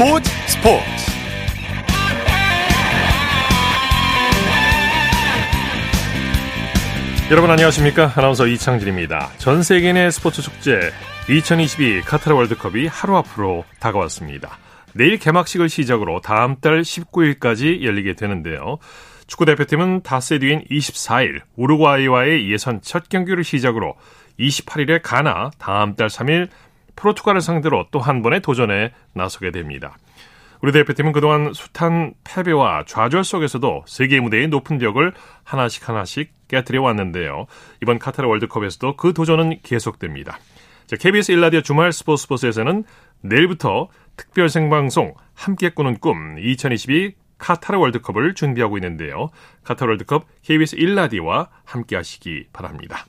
[0.00, 0.82] 스포츠 스포츠.
[7.30, 8.10] 여러분 안녕하십니까?
[8.16, 9.28] 아나운서 이창진입니다.
[9.36, 10.90] 전 세계인의 스포츠 축제
[11.28, 14.56] 2022 카타르 월드컵이 하루 앞으로 다가왔습니다.
[14.94, 18.78] 내일 개막식을 시작으로 다음 달 19일까지 열리게 되는데요.
[19.26, 23.96] 축구 대표팀은 닷새 뒤인 24일 우루과이와의 예선 첫 경기를 시작으로
[24.38, 26.48] 28일에 가나 다음 달 3일
[27.00, 29.96] 포르투갈을 상대로 또 한 번의 도전에 나서게 됩니다.
[30.62, 37.46] 우리 대표팀은 그동안 숱한 패배와 좌절 속에서도 세계 무대의 높은 벽을 하나씩 하나씩 깨뜨려 왔는데요.
[37.82, 40.38] 이번 카타르 월드컵에서도 그 도전은 계속됩니다.
[40.86, 42.84] 자, KBS 일라디오 주말 스포츠 스포츠에서는
[43.22, 49.30] 내일부터 특별 생방송 함께 꾸는 꿈 2022 카타르 월드컵을 준비하고 있는데요.
[49.64, 53.06] 카타르 월드컵 KBS 일라디와 함께 하시기 바랍니다.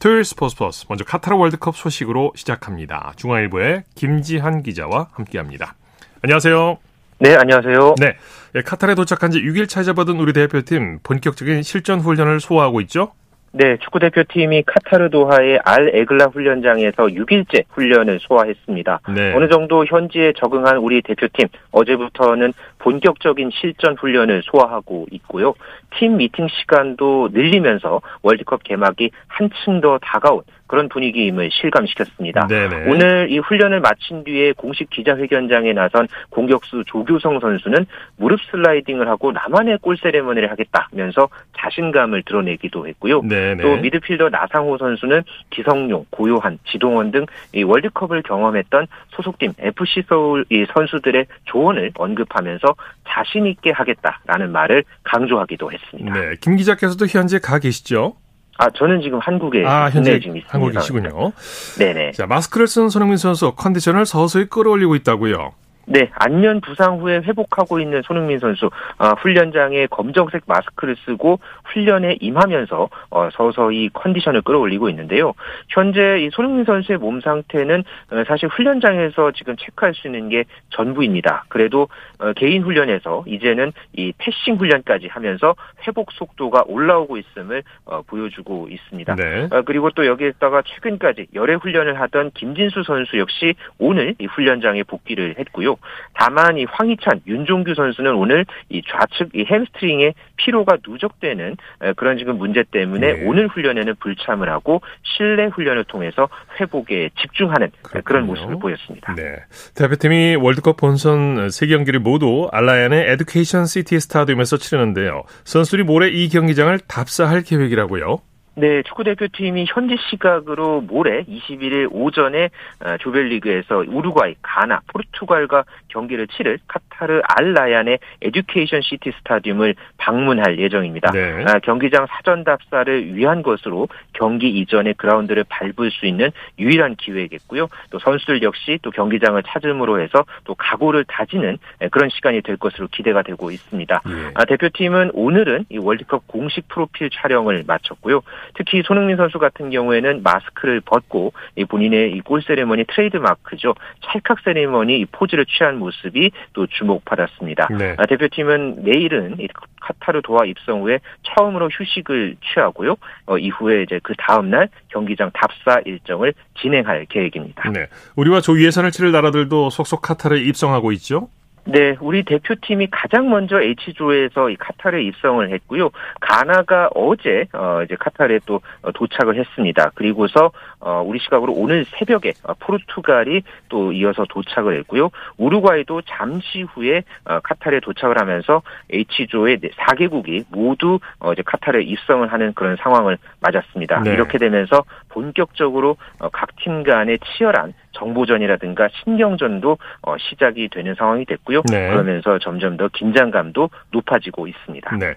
[0.00, 3.12] 토요일 스포츠 스포츠 먼저 카타르 월드컵 소식으로 시작합니다.
[3.16, 5.74] 중앙일보의 김지한 기자와 함께합니다.
[6.22, 6.78] 안녕하세요.
[7.18, 7.96] 네, 안녕하세요.
[8.00, 8.16] 네,
[8.54, 13.12] 예, 카타르에 도착한 지 6일 차 잡아둔 우리 대표팀 본격적인 실전 훈련을 소화하고 있죠?
[13.52, 19.00] 네, 축구 대표팀이 카타르 도하의 알 에글라 훈련장에서 6일째 훈련을 소화했습니다.
[19.14, 19.34] 네.
[19.34, 25.54] 어느 정도 현지에 적응한 우리 대표팀 어제부터는 본격적인 실전 훈련을 소화하고 있고요.
[25.98, 32.46] 팀 미팅 시간도 늘리면서 월드컵 개막이 한층 더 다가온 그런 분위기임을 실감시켰습니다.
[32.46, 32.90] 네네.
[32.90, 37.86] 오늘 이 훈련을 마친 뒤에 공식 기자회견장에 나선 공격수 조규성 선수는
[38.16, 43.22] 무릎 슬라이딩을 하고 나만의 골 세레머니를 하겠다면서 자신감을 드러내기도 했고요.
[43.22, 43.62] 네네.
[43.62, 48.86] 또 미드필더 나상호 선수는 기성용, 고요한, 지동원 등 이 월드컵을 경험했던
[49.20, 52.74] 소속팀 FC 서울 이 선수들의 조언을 언급하면서
[53.08, 56.12] 자신 있게 하겠다라는 말을 강조하기도 했습니다.
[56.18, 58.14] 네, 김 기자께서도 현재 가 계시죠?
[58.58, 60.48] 아, 저는 지금 한국에 아, 현재 지금 있습니다.
[60.52, 61.32] 한국에 계시군요.
[61.78, 62.12] 네네.
[62.12, 65.52] 자, 마스크를 쓴 손흥민 선수 컨디션을 서서히 끌어올리고 있다고요.
[65.92, 68.66] 네, 안면 부상 후에 회복하고 있는 손흥민 선수
[68.98, 75.32] 어, 훈련장에 검정색 마스크를 쓰고 훈련에 임하면서 어, 서서히 컨디션을 끌어올리고 있는데요.
[75.68, 81.46] 현재 이 손흥민 선수의 몸 상태는 어, 사실 훈련장에서 지금 체크할 수 있는 게 전부입니다.
[81.48, 81.88] 그래도
[82.20, 85.56] 어, 개인 훈련에서 이제는 이 패싱 훈련까지 하면서
[85.88, 89.16] 회복 속도가 올라오고 있음을 어, 보여주고 있습니다.
[89.16, 89.48] 네.
[89.50, 95.34] 어, 그리고 또 여기에다가 최근까지 열애 훈련을 하던 김진수 선수 역시 오늘 이 훈련장에 복귀를
[95.36, 95.79] 했고요.
[96.14, 101.56] 다만 이 황희찬, 윤종규 선수는 오늘 이 좌측 이 햄스트링의 피로가 누적되는
[101.96, 103.24] 그런 지금 문제 때문에 네.
[103.26, 106.28] 오늘 훈련에는 불참을 하고 실내 훈련을 통해서
[106.60, 108.02] 회복에 집중하는 그렇군요.
[108.04, 109.14] 그런 모습을 보였습니다.
[109.14, 109.36] 네.
[109.76, 115.22] 대표팀이 월드컵 본선 세 경기를 모두 알라얀의 에듀케이션 시티 스타디움에서 치르는데요.
[115.44, 118.18] 선수들이 모레 이 경기장을 답사할 계획이라고요.
[118.56, 122.50] 네, 축구 대표팀이 현지 시각으로 모레 21일 오전에
[122.84, 131.12] 어, 조별리그에서 우루과이, 가나, 포르투갈과 경기를 치를 카타르 알라얀의 에듀케이션 시티 스타디움을 방문할 예정입니다.
[131.12, 131.44] 네.
[131.46, 137.68] 아, 경기장 사전 답사를 위한 것으로 경기 이전에 그라운드를 밟을 수 있는 유일한 기회겠고요.
[137.90, 141.58] 또 선수들 역시 또 경기장을 찾음으로 해서 또 각오를 다지는
[141.90, 144.02] 그런 시간이 될 것으로 기대가 되고 있습니다.
[144.04, 144.12] 네.
[144.34, 148.22] 아, 대표팀은 오늘은 이 월드컵 공식 프로필 촬영을 마쳤고요.
[148.54, 153.74] 특히 손흥민 선수 같은 경우에는 마스크를 벗고 이 본인의 이 골 세레머니 트레이드 마크죠.
[154.04, 157.68] 찰칵 세레머니 포즈를 취한 모습이 또 주목받았습니다.
[157.78, 157.96] 네.
[157.98, 159.36] 아, 대표팀은 내일은
[159.80, 162.96] 카타르 도하 입성 후에 처음으로 휴식을 취하고요.
[163.26, 167.70] 어, 이후에 이제 그 다음 날 경기장 답사 일정을 진행할 계획입니다.
[167.70, 167.86] 네.
[168.16, 171.28] 우리와 조 예선을 치를 나라들도 속속 카타르에 입성하고 있죠.
[171.72, 175.90] 네, 우리 대표팀이 가장 먼저 H조에서 이 카타르에 입성을 했고요.
[176.20, 178.60] 가나가 어제 어 이제 카타르에 또
[178.92, 179.92] 도착을 했습니다.
[179.94, 185.10] 그리고서 어 우리 시각으로 오늘 새벽에 어, 포르투갈이 또 이어서 도착을 했고요.
[185.36, 192.52] 우루과이도 잠시 후에 어 카타르에 도착을 하면서 H조의 4개국이 모두 어 이제 카타르에 입성을 하는
[192.54, 194.00] 그런 상황을 맞았습니다.
[194.00, 194.12] 네.
[194.12, 195.96] 이렇게 되면서 본격적으로
[196.32, 201.62] 각팀 간의 치열한 정보전이라든가 신경전도 어, 시작이 되는 상황이 됐고요.
[201.70, 201.90] 네.
[201.90, 204.96] 그러면서 점점 더 긴장감도 높아지고 있습니다.
[204.96, 205.14] 네.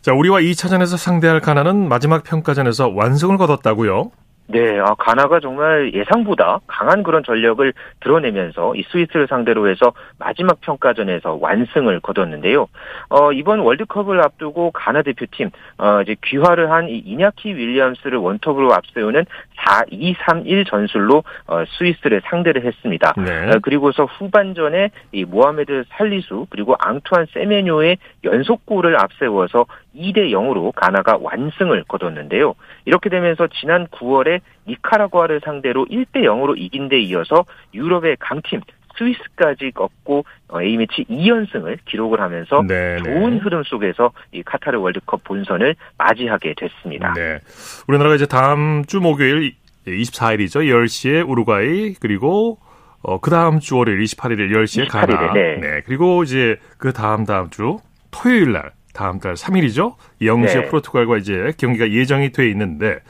[0.00, 4.10] 자, 우리와 2차전에서 상대할 가나는 마지막 평가전에서 완승을 거뒀다고요?
[4.48, 11.38] 네, 아, 가나가 정말 예상보다 강한 그런 전력을 드러내면서 이 스위스를 상대로 해서 마지막 평가전에서
[11.40, 12.68] 완승을 거뒀는데요.
[13.10, 19.26] 어, 이번 월드컵을 앞두고 가나 대표팀, 어, 이제 귀화를 한 이 이냐키 윌리엄스를 원톱으로 앞세우는
[19.58, 23.14] 4-2-3-1 전술로 어, 스위스를 상대를 했습니다.
[23.16, 23.50] 네.
[23.50, 29.66] 어, 그리고서 후반전에 이 모하메드 살리수 그리고 앙투안 세메뇨의 연속골을 앞세워서
[29.96, 32.54] 2대 0으로 가나가 완승을 거뒀는데요.
[32.84, 34.35] 이렇게 되면서 지난 9월에
[34.66, 37.44] 니카라과를 상대로 1대 0으로 이긴 데 이어서
[37.74, 38.60] 유럽의 강팀
[38.98, 45.22] 스위스까지 꺾고 어, A매치 2연승을 기록을 하면서 네, 네, 좋은 흐름 속에서 이 카타르 월드컵
[45.24, 47.12] 본선을 맞이하게 됐습니다.
[47.14, 47.38] 네.
[47.86, 49.54] 우리나라가 이제 다음 주 목요일
[49.86, 50.66] 24일이죠.
[50.66, 52.58] 10시에 우루과이 그리고
[53.02, 55.32] 어, 그 다음 주 월요일 28일 10시에 28일에, 가나.
[55.32, 55.56] 네.
[55.60, 55.80] 네.
[55.84, 57.78] 그리고 이제 그 다음 다음 주
[58.10, 59.94] 토요일 날 다음 달 3일이죠.
[60.22, 60.68] 0시에 네.
[60.68, 63.00] 포르투갈과 이제 경기가 예정이 돼 있는데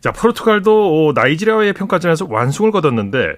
[0.00, 3.36] 자, 포르투갈도 나이지리아와의 평가전에서 완승을 거뒀는데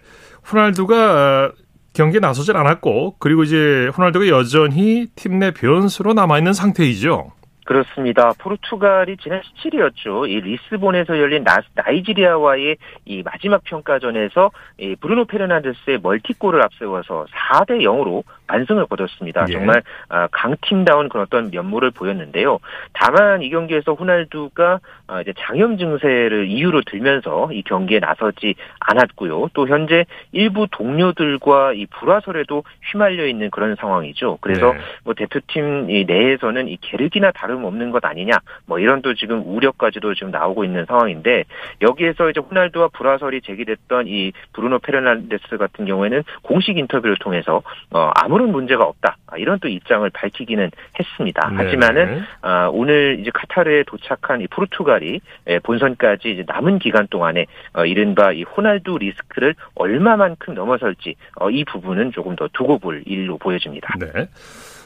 [0.50, 1.52] 호날두가
[1.94, 7.32] 경기에 나서질 않았고 그리고 이제 호날두가 여전히 팀 내 변수로 남아 있는 상태이죠.
[7.68, 8.32] 그렇습니다.
[8.38, 10.26] 포르투갈이 지난 17일이었죠.
[10.26, 18.24] 이 리스본에서 열린 나, 나이지리아와의 이 마지막 평가전에서 이 브루노 페르난데스의 멀티골을 앞세워서 4대 0으로
[18.48, 19.44] 완승을 거뒀습니다.
[19.50, 19.52] 예.
[19.52, 22.58] 정말 아, 강팀다운 그런 어떤 면모를 보였는데요.
[22.94, 29.50] 다만 이 경기에서 호날두가 아, 이제 장염 증세를 이유로 들면서 이 경기에 나서지 않았고요.
[29.52, 34.38] 또 현재 일부 동료들과 이 불화설에도 휘말려 있는 그런 상황이죠.
[34.40, 34.78] 그래서 네.
[35.04, 40.30] 뭐 대표팀 내에서는 이 게르기나 다른 다름없는 것 아니냐 뭐 이런 또 지금 우려까지도 지금
[40.30, 41.44] 나오고 있는 상황인데
[41.82, 48.50] 여기에서 이제 호날두와 불화설이 제기됐던 이 브루노 페르난데스 같은 경우에는 공식 인터뷰를 통해서 어 아무런
[48.52, 51.50] 문제가 없다 아, 이런 또 입장을 밝히기는 했습니다.
[51.50, 51.56] 네.
[51.56, 57.84] 하지만은 아, 오늘 이제 카타르에 도착한 이 포르투갈이 예, 본선까지 이제 남은 기간 동안에 어,
[57.84, 63.94] 이른바 이 호날두 리스크를 얼마만큼 넘어설지 어, 이 부분은 조금 더 두고 볼 일로 보여집니다.
[63.98, 64.28] 네.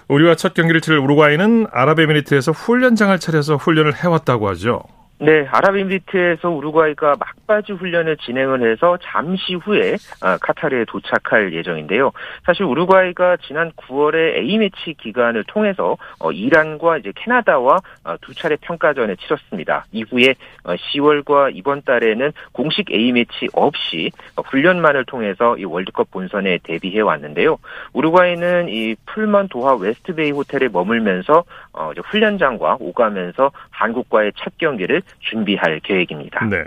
[0.08, 4.82] 우리와 첫 경기를 치를 우루과이는 아랍에미리트에서 훈련장을 차려서 훈련을 해왔다고 하죠.
[5.25, 12.11] 네, 아랍에미리트에서 우루과이가 막바지 훈련을 진행을 해서 잠시 후에 아, 카타르에 도착할 예정인데요.
[12.45, 19.17] 사실 우루과이가 지난 9월에 A매치 기간을 통해서 어, 이란과 이제 캐나다와 어, 두 차례 평가전을
[19.19, 19.85] 치렀습니다.
[19.93, 20.35] 이후에
[20.65, 24.11] 10월과 어, 이번 달에는 공식 A매치 없이
[24.45, 27.59] 훈련만을 통해서 이 월드컵 본선에 대비해 왔는데요.
[27.93, 31.45] 우루과이는 이 풀먼 도하 웨스트베이 호텔에 머물면서
[32.11, 36.44] 훈련장과 오가면서 한국과의 첫 경기를 준비할 계획입니다.
[36.46, 36.64] 네.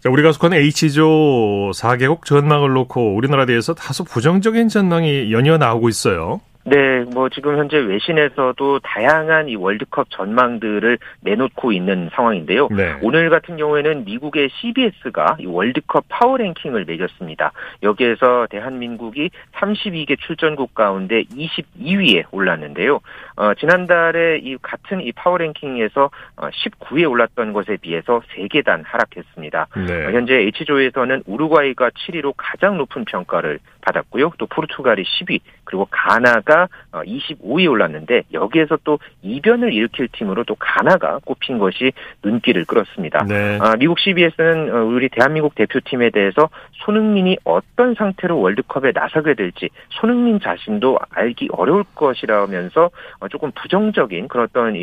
[0.00, 6.40] 자, 우리가 속하는 H조 4개국 전망을 놓고 우리나라에 대해서 다소 부정적인 전망이 연이어 나오고 있어요.
[6.68, 12.68] 네, 뭐 지금 현재 외신에서도 다양한 이 월드컵 전망들을 내놓고 있는 상황인데요.
[12.70, 12.98] 네.
[13.02, 17.52] 오늘 같은 경우에는 미국의 CBS가 이 월드컵 파워 랭킹을 매겼습니다.
[17.82, 23.00] 여기에서 대한민국이 32개 출전국 가운데 22위에 올랐는데요.
[23.36, 29.68] 어, 지난달에 이 같은 이 파워 랭킹에서 19위에 어, 올랐던 것에 비해서 3계단 하락했습니다.
[29.86, 30.06] 네.
[30.06, 34.32] 어, 현재 H조에서는 우루과이가 7위로 가장 높은 평가를 받았고요.
[34.38, 36.57] 또 포르투갈이 10위, 그리고 가나가
[36.92, 43.24] 25위에 어, 올랐는데 여기에서 또 이변을 일으킬 팀으로 또 가나가 꼽힌 것이 눈길을 끌었습니다.
[43.24, 43.58] 네.
[43.60, 46.48] 아, 미국 CBS는 어, 우리 대한민국 대표팀에 대해서
[46.84, 52.90] 손흥민이 어떤 상태로 월드컵에 나서게 될지 손흥민 자신도 알기 어려울 것이라면서
[53.20, 54.74] 어, 조금 부정적인 그런 어떤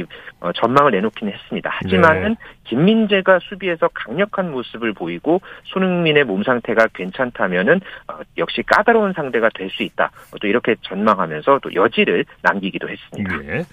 [0.55, 1.69] 전망을 내놓기는 했습니다.
[1.71, 2.35] 하지만은 네.
[2.65, 7.81] 김민재가 수비에서 강력한 모습을 보이고 손흥민의 몸 상태가 괜찮다면은
[8.37, 10.11] 역시 까다로운 상대가 될 수 있다.
[10.41, 13.37] 또 이렇게 전망하면서 또 여지를 남기기도 했습니다.
[13.37, 13.63] 네.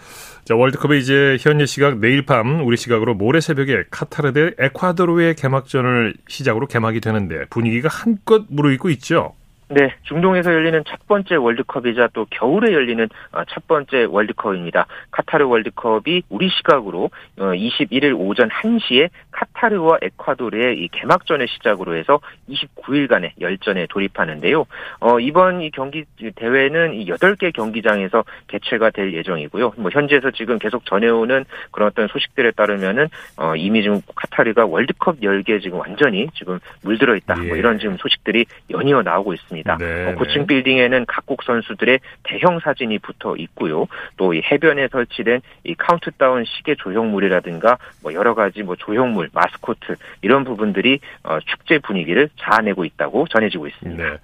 [0.45, 6.15] 자, 월드컵의 이제 현재 시각 내일 밤 우리 시각으로 모레 새벽에 카타르 대 에콰도르의 개막전을
[6.27, 9.35] 시작으로 개막이 되는데 분위기가 한껏 무르익고 있죠.
[9.69, 14.87] 네, 중동에서 열리는 첫 번째 월드컵이자 또 겨울에 열리는 어, 첫 번째 월드컵입니다.
[15.11, 23.33] 카타르 월드컵이 우리 시각으로 21일 어, 오전 1시에 카타르와 에콰도르의 이 개막전을 시작으로 해서 29일간의
[23.41, 24.67] 열전에 돌입하는데요.
[25.01, 29.75] 어, 이번 이 경기 대회는 이 8개 경기장에서 개최가 될 예정이고요.
[29.77, 35.61] 뭐 현지에서 지금 계속 전해오는 그런 어떤 소식들에 따르면은 어, 이미 지금 카타르가 월드컵 열기에
[35.61, 37.37] 지금 완전히 지금 물들어 있다.
[37.37, 37.49] 뭐 예.
[37.49, 39.77] 뭐 이런 지금 소식들이 연이어 나오고 있습니다.
[39.79, 40.47] 네, 어, 고층 네.
[40.47, 43.87] 빌딩에는 각국 선수들의 대형 사진이 붙어 있고요.
[44.17, 50.45] 또 이 해변에 설치된 이 카운트다운 시계 조형물이라든가 뭐 여러 가지 뭐 조형물, 마스코트 이런
[50.45, 54.03] 부분들이 어, 축제 분위기를 자아내고 있다고 전해지고 있습니다.
[54.03, 54.19] 네.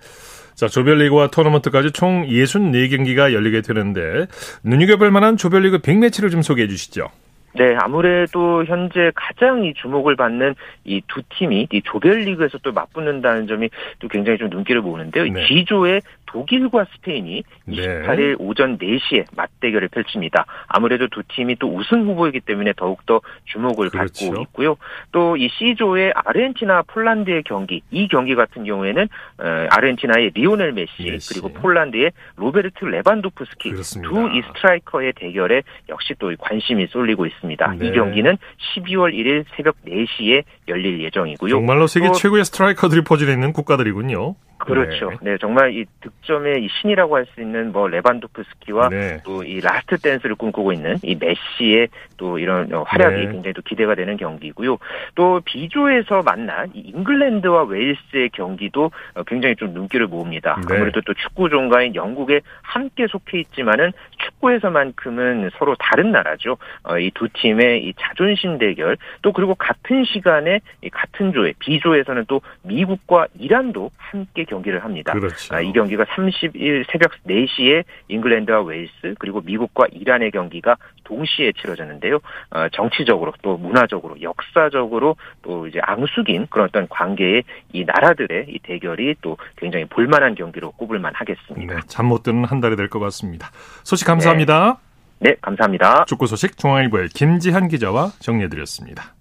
[0.55, 4.27] 자, 조별리그와 토너먼트까지 총 64경기가 열리게 되는데
[4.65, 7.09] 눈여겨볼 만한 조별리그 빅매치를 좀 소개해 주시죠.
[7.55, 13.71] 네, 아무래도 현재 가장 이 주목을 받는 이 두 팀이 이 조별리그에서 또 맞붙는다는 점이
[14.01, 15.25] 또 굉장히 좀 눈길을 모으는데요.
[15.25, 15.47] 네.
[15.47, 18.35] G조의 독일과 스페인이 28일 네.
[18.39, 20.45] 오전 4시에 맞대결을 펼칩니다.
[20.67, 24.27] 아무래도 두 팀이 또 우승 후보이기 때문에 더욱더 주목을 그렇죠.
[24.31, 24.77] 받고 있고요.
[25.13, 29.09] 또 이 C조의 아르헨티나 폴란드의 경기, 이 경기 같은 경우에는
[29.39, 31.35] 어, 아르헨티나의 리오넬 메시, 메시.
[31.35, 33.71] 그리고 폴란드의 로베르트 레반도프스키
[34.03, 37.75] 두 이 스트라이커의 대결에 역시 또 관심이 쏠리고 있습니다.
[37.79, 37.87] 네.
[37.89, 38.37] 이 경기는
[38.77, 41.51] 12월 1일 새벽 4시에 열릴 예정이고요.
[41.51, 44.35] 정말로 세계 최고의 스트라이커들이 퍼져 있는 국가들이군요.
[44.59, 45.11] 그렇죠.
[45.23, 49.19] 네, 네 정말 이 득점의 이 신이라고 할 수 있는 뭐 레반도프스키와 네.
[49.25, 53.33] 또 이 라스트 댄스를 꿈꾸고 있는 이 메시의 또 이런 활약이 네.
[53.33, 54.79] 굉장히 또 기대가 되는 경기고요.
[55.15, 60.61] 또 B조에서 만난 이 잉글랜드와 웨일스의 경기도 어, 굉장히 좀 눈길을 모읍니다.
[60.69, 60.77] 네.
[60.77, 66.57] 아무래도 또 축구 종가인 영국에 함께 속해 있지만은 축구에서만큼은 서로 다른 나라죠.
[66.85, 72.25] 어, 이 두 팀의 이 자존심 대결 또 그리고 같은 시간에 이 같은 조에 B조에서는
[72.29, 75.13] 또 미국과 이란도 함께 경기를 합니다.
[75.13, 75.55] 그렇죠.
[75.55, 82.17] 아, 이 경기가 30일 새벽 4시에 잉글랜드와 웨일스 그리고 미국과 이란의 경기가 동시에 치러졌는데요.
[82.51, 89.15] 어, 정치적으로 또 문화적으로 역사적으로 또 이제 앙숙인 그런 어떤 관계의 이 나라들의 이 대결이
[89.23, 91.75] 또 굉장히 볼만한 경기로 꼽을만 하겠습니다.
[91.75, 93.51] 네, 잠 못 드는 한 달이 될 것 같습니다.
[93.85, 94.79] 소식 감사합니다.
[95.21, 96.05] 네, 감사합니다.
[96.07, 99.15] 축구 소식 중앙일보의 김지한 기자와 정리해드렸습니다.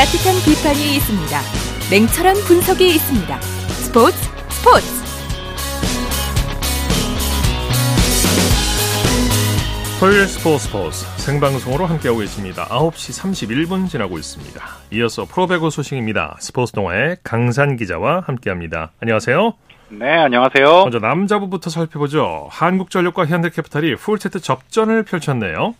[0.00, 1.40] 따뜻한 비판이 있습니다.
[1.90, 3.38] 냉철한 분석이 있습니다.
[3.42, 4.16] 스포츠
[4.48, 4.86] 스포츠
[10.00, 12.64] 토요일 스포츠 스포츠 생방송으로 함께하고 있습니다.
[12.64, 14.62] 9시 31분 지나고 있습니다.
[14.92, 16.38] 이어서 프로배구 소식입니다.
[16.40, 18.92] 스포츠 동아의 강산 기자와 함께합니다.
[19.00, 19.52] 안녕하세요.
[19.90, 20.84] 네, 안녕하세요.
[20.84, 22.48] 먼저 남자부부터 살펴보죠.
[22.50, 25.74] 한국전력과 현대캐피탈이 풀세트 접전을 펼쳤네요.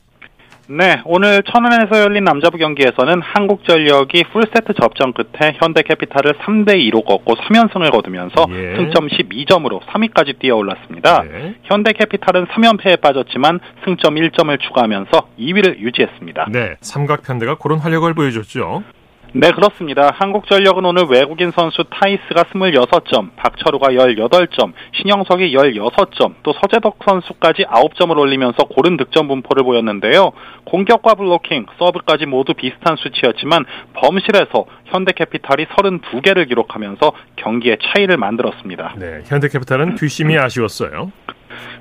[0.72, 7.90] 네, 오늘 천안에서 열린 남자부 경기에서는 한국전력이 풀세트 접전 끝에 현대캐피탈을 3대 2로 꺾고 3연승을
[7.90, 8.76] 거두면서 예.
[8.76, 11.24] 승점 12점으로 3위까지 뛰어올랐습니다.
[11.24, 11.54] 네.
[11.64, 16.46] 현대캐피탈은 3연패에 빠졌지만 승점 1점을 추가하면서 2위를 유지했습니다.
[16.52, 18.84] 네, 삼각편대가 그런 활약을 보여줬죠.
[19.32, 20.10] 네, 그렇습니다.
[20.12, 28.64] 한국전력은 오늘 외국인 선수 타이스가 26점, 박철우가 18점, 신영석이 16점, 또 서재덕 선수까지 9점을 올리면서
[28.64, 30.32] 고른 득점 분포를 보였는데요.
[30.64, 38.94] 공격과 블로킹, 서브까지 모두 비슷한 수치였지만 범실에서 현대캐피탈이 32개를 기록하면서 경기의 차이를 만들었습니다.
[38.98, 41.12] 네, 현대캐피탈은 뒷심이 아쉬웠어요.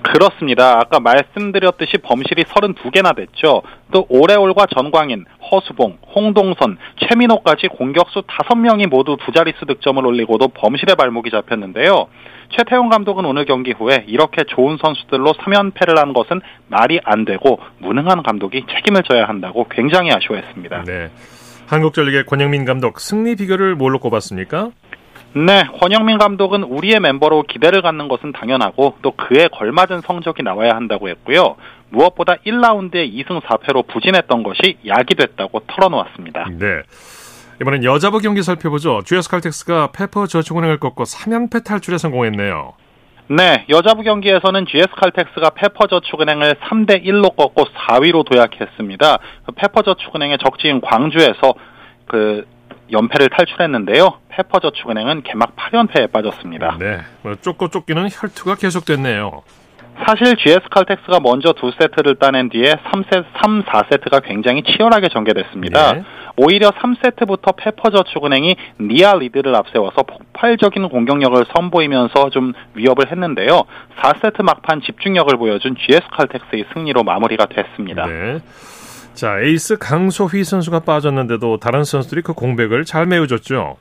[0.01, 0.79] 그렇습니다.
[0.79, 3.61] 아까 말씀드렸듯이 범실이 32개나 됐죠.
[3.91, 11.29] 또 오레올과 전광인, 허수봉, 홍동선, 최민호까지 공격수 5명이 모두 두 자릿수 득점을 올리고도 범실의 발목이
[11.31, 12.07] 잡혔는데요.
[12.57, 18.23] 최태용 감독은 오늘 경기 후에 이렇게 좋은 선수들로 3연패를 한 것은 말이 안 되고 무능한
[18.23, 20.83] 감독이 책임을 져야 한다고 굉장히 아쉬워했습니다.
[20.85, 21.09] 네.
[21.67, 24.71] 한국전력의 권영민 감독 승리 비결을 뭘로 꼽았습니까?
[25.33, 31.07] 네, 권영민 감독은 우리의 멤버로 기대를 갖는 것은 당연하고 또 그에 걸맞은 성적이 나와야 한다고
[31.09, 31.55] 했고요.
[31.89, 36.49] 무엇보다 1라운드에 2승 4패로 부진했던 것이 약이 됐다고 털어놓았습니다.
[36.57, 36.81] 네.
[37.61, 39.01] 이번엔 여자부 경기 살펴보죠.
[39.05, 42.73] GS 칼텍스가 페퍼 저축은행을 꺾고 3연패 탈출에 성공했네요.
[43.31, 49.19] 네, 여자부 경기에서는 GS칼텍스가 페퍼저축은행을 3대 1로 꺾고 4위로 도약했습니다.
[49.55, 51.53] 페퍼저축은행의 적지인 광주에서
[52.07, 52.47] 그
[52.91, 54.19] 연패를 탈출했는데요.
[54.29, 56.77] 페퍼저축은행은 개막 8연패에 빠졌습니다.
[56.79, 56.99] 네.
[57.21, 59.43] 뭐 쫓고 쫓기는 혈투가 계속됐네요.
[60.05, 65.93] 사실 GS칼텍스가 먼저 두 세트를 따낸 뒤에 3세, 3, 4세트가 굉장히 치열하게 전개됐습니다.
[65.93, 66.03] 네.
[66.37, 73.63] 오히려 3세트부터 페퍼저축은행이 니아 리드를 앞세워서 폭발적인 공격력을 선보이면서 좀 위협을 했는데요.
[74.01, 78.05] 4세트 막판 집중력을 보여준 GS칼텍스의 승리로 마무리가 됐습니다.
[78.05, 78.39] 네.
[79.19, 83.75] 자, 에이스 강소휘 선수가 빠졌는데도 다른 선수들이 그 공백을 잘 메워줬죠.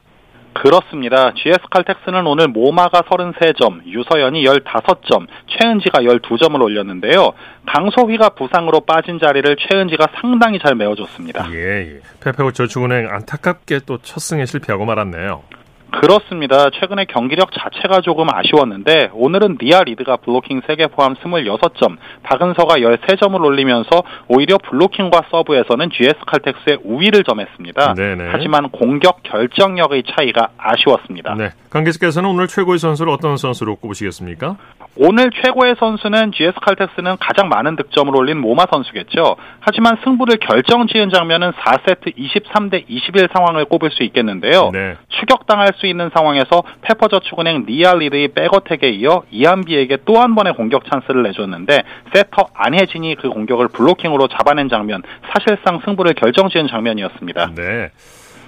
[0.53, 1.33] 그렇습니다.
[1.35, 7.31] GS칼텍스는 오늘 모마가 33점, 유서연이 15점, 최은지가 12점을 올렸는데요.
[7.67, 11.53] 강소휘가 부상으로 빠진 자리를 최은지가 상당히 잘 메워줬습니다.
[11.53, 12.01] 예, 예.
[12.19, 15.45] 페페오 저축은행 안타깝게 또 첫 승에 실패하고 말았네요.
[15.91, 16.71] 그렇습니다.
[16.71, 24.03] 최근에 경기력 자체가 조금 아쉬웠는데 오늘은 니아 리드가 블로킹 3개 포함 26점, 박은서가 13점을 올리면서
[24.29, 27.95] 오히려 블로킹과 서브에서는 GS 칼텍스의 우위를 점했습니다.
[27.95, 28.29] 네네.
[28.31, 31.35] 하지만 공격 결정력의 차이가 아쉬웠습니다.
[31.35, 31.51] 네.
[31.71, 34.57] 관계자께서는 오늘 최고의 선수를 어떤 선수로 꼽으시겠습니까?
[34.97, 39.37] 오늘 최고의 선수는 GS 칼텍스는 가장 많은 득점을 올린 모마 선수겠죠.
[39.61, 44.71] 하지만 승부를 결정 지은 장면은 4세트 23대 21 상황을 꼽을 수 있겠는데요.
[44.73, 44.97] 네.
[45.21, 51.23] 추격당할 수 있는 상황에서 페퍼저축은행 니아 리드의 백어택에 이어 이한비에게 또 한 번의 공격 찬스를
[51.23, 51.83] 내줬는데
[52.13, 57.53] 세터 안혜진이 그 공격을 블로킹으로 잡아낸 장면 사실상 승부를 결정지은 장면이었습니다.
[57.55, 57.91] 네.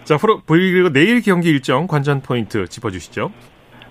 [0.02, 3.30] 자, 프로 V리그 내일 경기 일정 관전 포인트 짚어주시죠.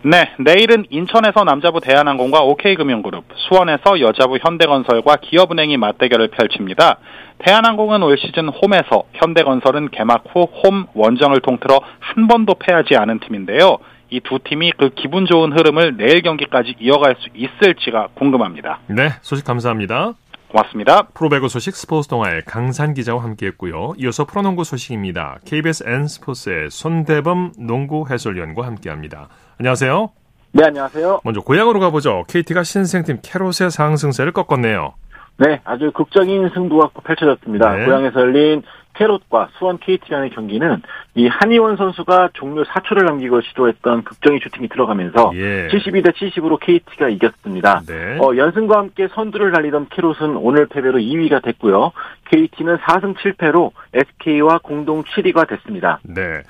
[0.02, 7.00] 네, 내일은 인천에서 남자부 대한항공과 OK금융그룹, 수원에서 여자부 현대건설과 기업은행이 맞대결을 펼칩니다.
[7.40, 13.78] 대한항공은 올 시즌 홈에서, 현대건설은 개막 후 홈 원정을 통틀어 한 번도 패하지 않은 팀인데요.
[14.12, 18.80] 이 두 팀이 그 기분 좋은 흐름을 내일 경기까지 이어갈 수 있을지가 궁금합니다.
[18.88, 20.14] 네, 소식 감사합니다.
[20.48, 21.04] 고맙습니다.
[21.14, 23.94] 프로배구 소식 스포츠 동아의 강산 기자와 함께했고요.
[24.00, 25.40] 이어서 프로농구 소식입니다.
[25.46, 29.28] KBS N스포츠의 손대범 농구 해설위원과 함께합니다.
[29.60, 30.10] 안녕하세요.
[30.54, 31.20] 네, 안녕하세요.
[31.26, 32.24] 먼저 고향으로 가보죠.
[32.30, 34.94] KT가 신생팀 캐롯의 상승세를 꺾었네요.
[35.38, 37.76] 네, 아주 극적인 승부가 펼쳐졌습니다.
[37.76, 37.86] 네.
[37.86, 38.64] 고향에서 열린
[38.94, 40.82] 캐롯과 수원 KT 간의 경기는
[41.16, 45.68] 이 한희원 선수가 종료 4초를 남기고 시도했던 극적인 슈팅이 들어가면서 예.
[45.68, 47.82] 72대 70으로 KT가 이겼습니다.
[47.86, 48.18] 네.
[48.20, 51.92] 어, 연승과 함께 선두를 달리던 캐롯은 오늘 패배로 2위가 됐고요.
[52.32, 56.00] KT는 4승 7패로 SK와 공동 7위가 됐습니다.
[56.04, 56.44] 네.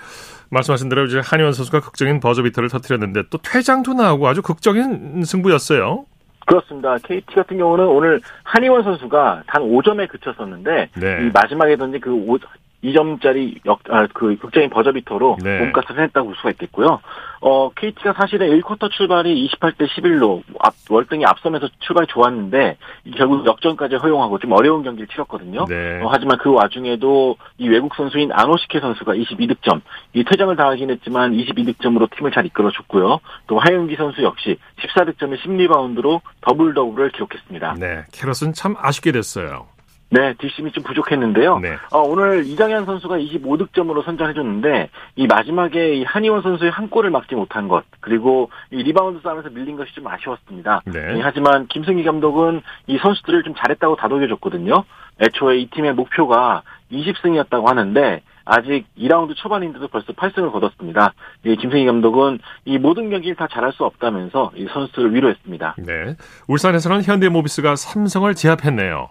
[0.50, 6.06] 말씀하신 대로 이제 한희원 선수가 극적인 버저비터를 터뜨렸는데 또 퇴장도 나오고 아주 극적인 승부였어요.
[6.46, 6.96] 그렇습니다.
[7.04, 11.28] KT 같은 경우는 오늘 한희원 선수가 단 5점에 그쳤었는데 네.
[11.28, 12.38] 이 마지막에 던진 그 5,
[12.84, 15.60] 2점짜리 역, 아, 그 극적인 버저비터로 네.
[15.60, 17.00] 몸값을 했다고 볼 수가 있겠고요.
[17.42, 23.96] 어, KT가 사실은 1쿼터 출발이 28대 11로 앞, 월등히 앞서면서 출발이 좋았는데 이 결국 역전까지
[23.96, 25.66] 허용하고 좀 어려운 경기를 치렀거든요.
[25.66, 26.02] 네.
[26.02, 29.82] 어, 하지만 그 와중에도 이 외국 선수인 아노시케 선수가 22득점,
[30.14, 33.20] 이 퇴장을 당하긴 했지만 22득점으로 팀을 잘 이끌어줬고요.
[33.48, 37.76] 또 하윤기 선수 역시 14득점에 10리바운드로 더블 더블을 기록했습니다.
[37.80, 38.04] 네.
[38.12, 39.68] 캐럿은 참 아쉽게 됐어요.
[40.12, 41.60] 네, 뒷심이 좀 부족했는데요.
[41.60, 41.78] 네.
[41.92, 47.68] 어, 오늘 이정현 선수가 25득점으로 선전해줬는데 이 마지막에 이 한희원 선수의 한 골을 막지 못한
[47.68, 50.82] 것 그리고 이 리바운드 싸움에서 밀린 것이 좀 아쉬웠습니다.
[50.86, 51.18] 네.
[51.18, 54.84] 예, 하지만 김승기 감독은 이 선수들을 좀 잘했다고 다독여줬거든요.
[55.22, 61.14] 애초에 이 팀의 목표가 20승이었다고 하는데 아직 2라운드 초반인데도 벌써 8승을 거뒀습니다.
[61.46, 65.76] 이 김승희 감독은 이 모든 경기를 다 잘할 수 없다면서 이 선수들을 위로했습니다.
[65.86, 66.16] 네.
[66.48, 69.10] 울산에서는 현대모비스가 삼성을 제압했네요.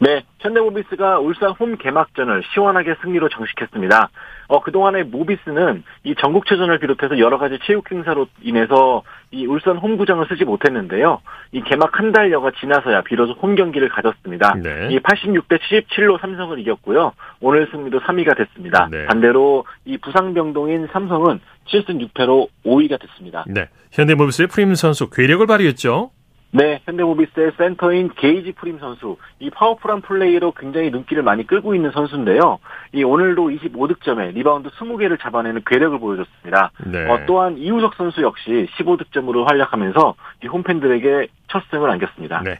[0.00, 4.10] 네, 현대모비스가 울산 홈 개막전을 시원하게 승리로 정식했습니다.
[4.46, 10.44] 어, 그동안의 모비스는 이 전국체전을 비롯해서 여러 가지 체육 행사로 인해서 이 울산 홈구장을 쓰지
[10.44, 11.20] 못했는데요.
[11.52, 14.54] 이 개막 한 달여가 지나서야 비로소 홈 경기를 가졌습니다.
[14.62, 14.88] 네.
[14.90, 17.12] 이 86대 77로 삼성을 이겼고요.
[17.40, 18.88] 오늘 승리로 3위가 됐습니다.
[18.90, 19.04] 네.
[19.06, 23.44] 반대로 이 부상병동인 삼성은 7승 6패로 5위가 됐습니다.
[23.48, 23.68] 네.
[23.92, 26.10] 현대모비스의 프림 선수 괴력을 발휘했죠.
[26.50, 32.58] 네, 현대모비스의 센터인 게이지 프림 선수, 이 파워풀한 플레이로 굉장히 눈길을 많이 끌고 있는 선수인데요.
[32.92, 36.70] 이 오늘도 25득점에 리바운드 20개를 잡아내는 괴력을 보여줬습니다.
[36.86, 37.10] 네.
[37.10, 42.42] 어, 또한 이우석 선수 역시 15득점으로 활약하면서 이 홈팬들에게 첫 승을 안겼습니다.
[42.44, 42.58] 네.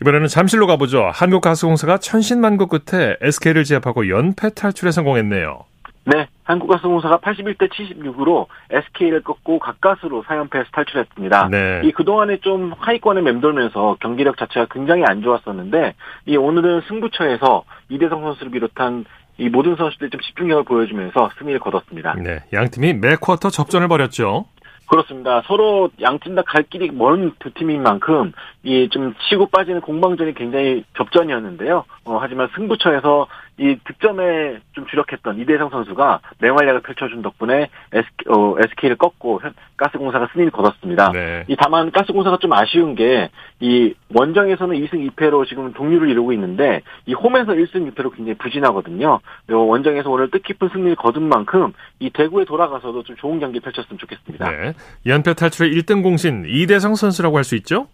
[0.00, 1.10] 이번에는 잠실로 가보죠.
[1.12, 5.64] 한국가스공사가 천신만고 끝에 SK를 제압하고 연패 탈출에 성공했네요.
[6.10, 11.48] 네, 한국가스공사가 81대 76으로 SK를 꺾고 가까스로 4연패에서 탈출했습니다.
[11.50, 11.82] 네.
[11.84, 15.94] 이 그동안에 좀 하위권에 맴돌면서 경기력 자체가 굉장히 안 좋았었는데
[16.26, 19.04] 이 오늘은 승부처에서 이대성 선수를 비롯한
[19.36, 22.14] 이 모든 선수들이 좀 집중력을 보여주면서 승리를 거뒀습니다.
[22.14, 22.38] 네.
[22.54, 24.46] 양 팀이 매 쿼터 접전을 벌였죠.
[24.90, 25.42] 그렇습니다.
[25.46, 30.32] 서로 양 팀 다 갈 길이 먼 두 팀인 만큼 이 좀 치고 빠지는 공방전이
[30.32, 31.84] 굉장히 접전이었는데요.
[32.06, 33.26] 어, 하지만 승부처에서
[33.58, 40.28] 이 득점에 좀 주력했던 이대성 선수가 맹활약을 펼쳐준 덕분에 SK, 어, SK를 꺾고 현- 가스공사가
[40.32, 41.10] 승리를 거뒀습니다.
[41.12, 41.44] 네.
[41.48, 47.12] 이 다만 가스공사가 좀 아쉬운 게 이 원정에서는 2승 2패로 지금 동률을 이루고 있는데 이
[47.14, 49.18] 홈에서 1승 6패로 굉장히 부진하거든요.
[49.46, 54.48] 그리고 원정에서 오늘 뜻깊은 승리를 거둔 만큼 이 대구에 돌아가서도 좀 좋은 경기 펼쳤으면 좋겠습니다.
[54.50, 54.72] 네.
[55.06, 57.88] 연패 탈출의 1등 공신 이대성 선수라고 할 수 있죠?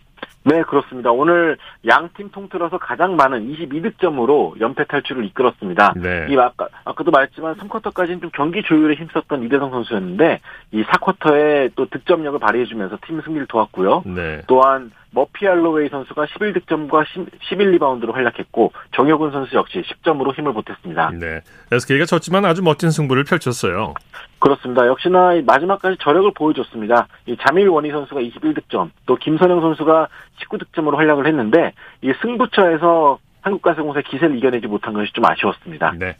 [0.45, 1.11] 네, 그렇습니다.
[1.11, 5.95] 오늘 양팀 통틀어서 가장 많은 22득점으로 연패 탈출을 이끌었습니다.
[5.97, 6.27] 네.
[6.29, 10.41] 이 아까 아까도 말했지만 3쿼터까지는 좀 경기 조율에 힘썼던 이대성 선수였는데
[10.73, 14.03] 이 4쿼터에 또 득점력을 발휘해주면서 팀 승리를 도왔고요.
[14.07, 14.43] 네.
[14.47, 17.05] 또한 머피 알로웨이 선수가 11득점과
[17.49, 21.13] 11리바운드로 활약했고 정혁은 선수 역시 10점으로 힘을 보탰습니다.
[21.19, 21.41] 네.
[21.71, 23.95] SK가 졌지만 아주 멋진 승부를 펼쳤어요.
[24.41, 24.87] 그렇습니다.
[24.87, 27.07] 역시나 이 마지막까지 저력을 보여줬습니다.
[27.27, 30.09] 이 자밀 원희 선수가 21득점, 또 김선영 선수가
[30.43, 31.73] 19득점으로 활약을 했는데
[32.03, 35.95] 이 승부처에서 한국가스공사의 기세를 이겨내지 못한 것이 좀 아쉬웠습니다.
[35.99, 36.17] 네.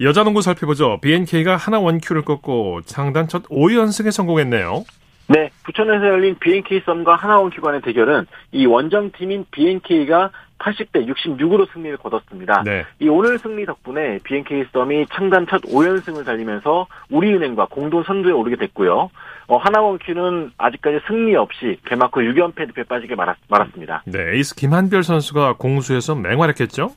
[0.00, 0.98] 여자 농구 살펴보죠.
[1.00, 4.84] BNK가 하나 원큐를 꺾고 창단 첫 5연승에 성공했네요.
[5.26, 12.62] 네, 부천에서 열린 BNK 썸과 하나원 기관의 대결은 이 원정팀인 BNK가 80대 66으로 승리를 거뒀습니다.
[12.64, 12.84] 네.
[13.00, 19.10] 이 오늘 승리 덕분에 BNK 썸이 창단 첫 5연승을 달리면서 우리은행과 공동 선두에 오르게 됐고요.
[19.46, 24.04] 어, 하나원큐는 아직까지 승리 없이 개막 후 6연패 늪에 빠지게 말았, 말았습니다.
[24.06, 24.36] 네.
[24.36, 26.90] 에이스 김한별 선수가 공수에서 맹활약했죠.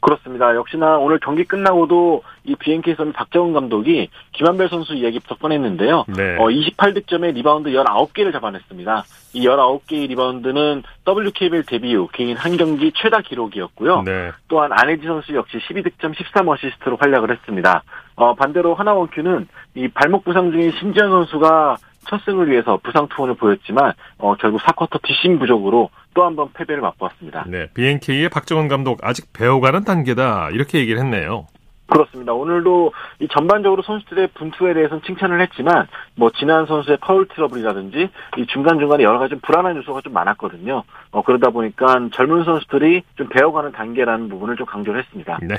[0.00, 0.54] 그렇습니다.
[0.54, 6.04] 역시나 오늘 경기 끝나고도 이 BNK 썸 박정은 감독이 김한별 선수 이야기부터 꺼냈는데요.
[6.08, 6.36] 네.
[6.38, 9.04] 어, 28득점에 리바운드 19개를 잡아냈습니다.
[9.34, 14.02] 이 19개의 리바운드는 WKBL 데뷔 후 개인 한 경기 최다 기록이었고요.
[14.02, 14.32] 네.
[14.48, 17.82] 또한 안혜지 선수 역시 12득점 13어시스트로 활약을 했습니다.
[18.16, 21.76] 어, 반대로 하나원큐는 이 발목 부상 중인 신지현 선수가
[22.08, 26.80] 첫 승을 위해서 부상 투혼을 보였지만 어, 결국 4쿼터 뒷심 부족으로 또 한 번 패배를
[26.82, 27.44] 맛보았습니다.
[27.48, 31.46] 네, BNK의 박정은 감독 아직 배워가는 단계다 이렇게 얘기를 했네요.
[31.86, 32.32] 그렇습니다.
[32.32, 38.78] 오늘도 이 전반적으로 선수들의 분투에 대해서는 칭찬을 했지만 뭐 진안 선수의 파울 트러블이라든지 이 중간
[38.78, 40.84] 중간에 여러 가지 좀 불안한 요소가 좀 많았거든요.
[41.10, 45.38] 어, 그러다 보니까 젊은 선수들이 좀 배워가는 단계라는 부분을 좀 강조를 했습니다.
[45.42, 45.56] 네.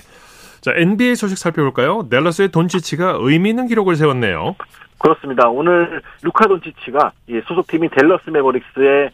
[0.62, 2.08] 자, NBA 소식 살펴볼까요?
[2.10, 4.56] 댈러스의 돈치치가 의미 있는 기록을 세웠네요.
[5.00, 5.50] 그렇습니다.
[5.50, 7.12] 오늘 루카 돈치치가
[7.48, 9.10] 소속팀인 댈러스 매버릭스의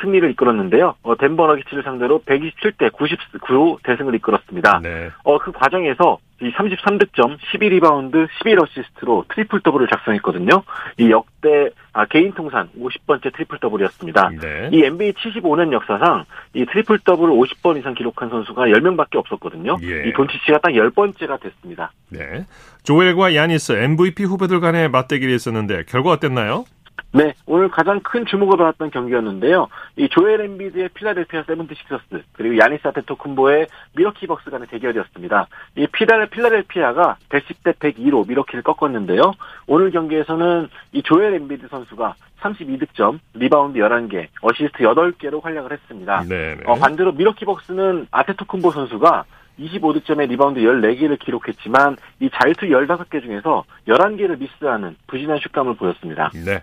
[0.00, 0.94] 승리를 이끌었는데요.
[1.02, 4.80] 어, 덴버 너기츠를 상대로 127대 99 대승을 이끌었습니다.
[4.82, 5.10] 네.
[5.24, 10.62] 어, 그 과정에서 이 33득점, 12리바운드, 11어시스트로 트리플 더블을 작성했거든요.
[10.98, 14.30] 이 역대 아, 개인 통산 50번째 트리플 더블이었습니다.
[14.40, 14.68] 네.
[14.72, 19.78] 이 NBA 75년 역사상 이 트리플 더블을 50번 이상 기록한 선수가 10명밖에 없었거든요.
[19.82, 20.08] 예.
[20.08, 21.90] 이 돈치치가 딱 10번째가 됐습니다.
[22.10, 22.46] 네.
[22.84, 26.64] 조엘과 야니스 MVP 후보들 간의 맞대결이 있었는데 결과 어땠나요?
[27.12, 29.68] 네, 오늘 가장 큰 주목을 받았던 경기였는데요.
[29.96, 35.48] 이 조엘 엠비드의 필라델피아 세븐티식서스 그리고 야니스 아데토쿤보의 밀워키 벅스 간의 대결이었습니다.
[35.76, 39.32] 이 피달 필라델피아가 110대 102로 밀워키를 꺾었는데요.
[39.66, 46.24] 오늘 경기에서는 이 조엘 엠비드 선수가 32득점, 리바운드 11개, 어시스트 8개로 활약을 했습니다.
[46.28, 46.54] 네.
[46.56, 46.62] 네.
[46.66, 49.24] 어, 반대로 밀워키 벅스는 아데토쿤보 선수가
[49.58, 56.30] 25득점에 리바운드 14개를 기록했지만 이 자유투 15개 중에서 11개를 미스하는 부진한 슛감을 보였습니다.
[56.34, 56.62] 네.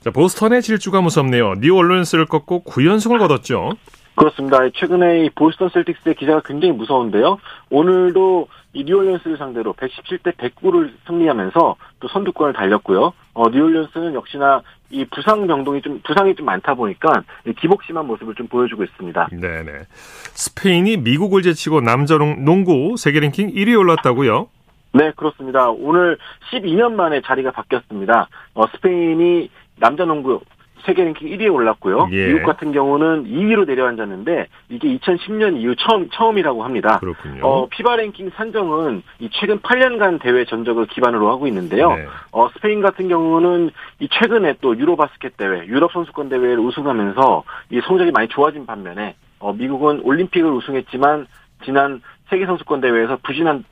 [0.00, 1.54] 자, 보스턴의 질주가 무섭네요.
[1.54, 3.72] 뉴올리언스를 꺾고 9연승을 거뒀죠.
[4.14, 4.58] 그렇습니다.
[4.74, 7.38] 최근에 이 보스턴 셀틱스의 기세가 굉장히 무서운데요.
[7.70, 13.12] 오늘도 이 뉴올리언스를 상대로 117대 109를 승리하면서 또 선두권을 달렸고요.
[13.34, 17.22] 어, 뉴올리언스는 역시나 이 부상 병동이 좀 부상이 좀 많다 보니까
[17.60, 19.28] 기복심한 모습을 좀 보여주고 있습니다.
[19.32, 19.86] 네네.
[20.34, 24.48] 스페인이 미국을 제치고 남자 농구 세계 랭킹 1위에 올랐다고요?
[24.94, 25.68] 네, 그렇습니다.
[25.68, 26.16] 오늘
[26.50, 28.28] 12년 만에 자리가 바뀌었습니다.
[28.54, 30.40] 어, 스페인이 남자 농구
[30.84, 32.08] 세계 랭킹 1위에 올랐고요.
[32.12, 32.28] 예.
[32.28, 36.98] 미국 같은 경우는 2위로 내려앉았는데 이게 2010년 이후 처음 처음이라고 합니다.
[36.98, 37.46] 그렇군요.
[37.46, 41.94] 어, FIBA 랭킹 산정은 이 최근 8년간 대회 전적을 기반으로 하고 있는데요.
[41.94, 42.06] 네.
[42.32, 47.80] 어, 스페인 같은 경우는 이 최근에 또 유로 바스켓 대회, 유럽 선수권 대회를 우승하면서 이
[47.84, 51.26] 성적이 많이 좋아진 반면에 어, 미국은 올림픽을 우승했지만
[51.64, 53.64] 지난 세계 선수권 대회에서 부진한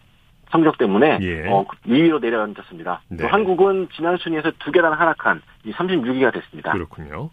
[0.51, 1.49] 성적 때문에 예.
[1.49, 3.03] 어, 2위로 내려앉았습니다.
[3.09, 3.23] 네.
[3.23, 6.73] 또 한국은 지난 순위에서 두 계단 하락한 이 36위가 됐습니다.
[6.73, 7.31] 그렇군요.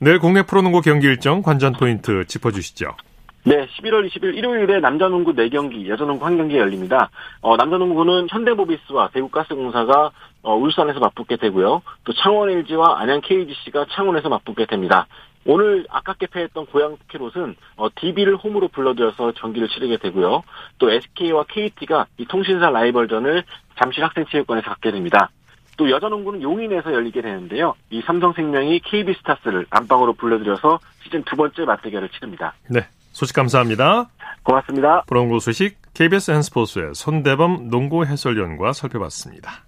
[0.00, 2.96] 내일 국내 프로농구 경기 일정 관전 포인트 짚어주시죠.
[3.44, 7.10] 네, 11월 20일 일요일에 남자농구 4경기, 여자농구 1경기 열립니다.
[7.42, 10.10] 어, 남자농구는 현대모비스와 대구가스공사가
[10.42, 11.80] 어, 울산에서 맞붙게 되고요.
[12.02, 15.06] 또 창원 LG와 안양 KGC가 창원에서 맞붙게 됩니다.
[15.46, 20.42] 오늘 아깝게 패했던 고양 캐롯은 어, DB를 홈으로 불러들여서 경기를 치르게 되고요.
[20.78, 23.44] 또 SK와 KT가 이 통신사 라이벌전을
[23.78, 25.30] 잠실 학생체육관에서 갖게 됩니다.
[25.76, 27.74] 또 여자농구는 용인에서 열리게 되는데요.
[27.90, 32.54] 이 삼성생명이 KB스타스를 안방으로 불러들여서 시즌 두 번째 맞대결을 치릅니다.
[32.68, 32.86] 네.
[33.12, 34.10] 소식 감사합니다.
[34.42, 35.02] 고맙습니다.
[35.06, 39.64] 프로농구 소식 KBS N스포츠의 손대범 농구 해설위원과 살펴봤습니다.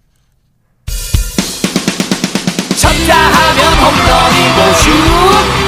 [2.77, 5.68] 쳤다 하면 홈런이고 슛